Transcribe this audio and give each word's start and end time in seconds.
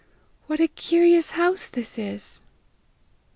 "What 0.47 0.59
a 0.59 0.67
curious 0.67 1.29
house 1.37 1.69
this 1.69 1.99
is!" 1.99 2.43